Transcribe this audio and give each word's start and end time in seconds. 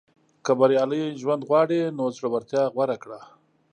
•که 0.45 0.51
بریالی 0.59 1.03
ژوند 1.21 1.41
غواړې، 1.49 1.81
نو 1.97 2.03
زړورتیا 2.15 2.63
غوره 2.73 2.97
کړه. 3.03 3.19